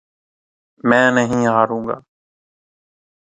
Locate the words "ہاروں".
1.47-1.81